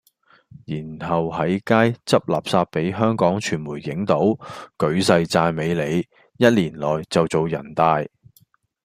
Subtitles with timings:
[0.65, 4.15] 然後係街執垃圾比香港傳媒影到，
[4.75, 5.99] 舉世讚美你，
[6.43, 8.03] 一年內就做人大。